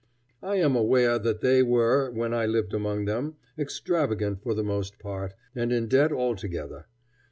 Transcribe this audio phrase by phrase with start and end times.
[0.41, 4.97] I am aware that they were, when I lived among them, extravagant for the most
[4.97, 6.87] part, and in debt altogether.